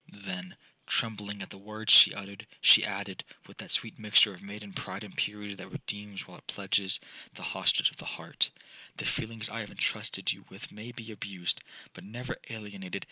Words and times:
Then, 0.25 0.57
trembling 0.87 1.43
at 1.43 1.51
the 1.51 1.59
words 1.59 1.93
she 1.93 2.11
uttered, 2.11 2.47
she 2.59 2.83
added, 2.83 3.23
with 3.45 3.57
that 3.59 3.69
sweet 3.69 3.99
mixture 3.99 4.33
of 4.33 4.41
maiden 4.41 4.73
pride 4.73 5.03
and 5.03 5.15
purity 5.15 5.53
that 5.53 5.69
redeems 5.69 6.25
while 6.27 6.39
it 6.39 6.47
pledges 6.47 6.99
the 7.35 7.43
hostage 7.43 7.91
of 7.91 7.97
the 7.97 8.05
heart, 8.05 8.49
'The 8.97 9.05
feelings 9.05 9.47
I 9.47 9.59
have 9.59 9.69
entrusted 9.69 10.31
you 10.31 10.43
with 10.49 10.71
may 10.71 10.91
be 10.91 11.11
abused, 11.11 11.61
but 11.93 12.03
never 12.03 12.37
alienated.' 12.49 12.99